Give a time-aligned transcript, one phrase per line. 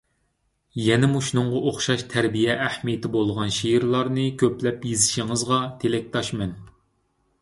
[0.83, 6.61] يەنە مۇشۇنىڭغا ئوخشاش تەربىيە ئەھمىيىتى بولغان شېئىرلارنى كۆپلەپ يېزىشىڭىزغا تىلەكداشمەن.